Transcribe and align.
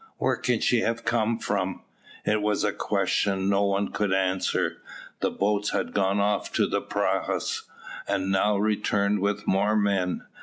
Where 0.17 0.35
can 0.37 0.61
she 0.61 0.79
have 0.79 1.05
come 1.05 1.37
from?" 1.37 1.83
It 2.25 2.41
was 2.41 2.63
a 2.63 2.73
question 2.73 3.49
no 3.51 3.65
one 3.65 3.89
could 3.89 4.11
answer. 4.11 4.81
The 5.19 5.29
boats 5.29 5.73
had 5.73 5.93
gone 5.93 6.19
off 6.19 6.51
to 6.53 6.65
the 6.65 6.81
prahus, 6.81 7.65
and 8.07 8.31
now 8.31 8.57
returned 8.57 9.19
with 9.19 9.45
more 9.45 9.75
men. 9.75 10.23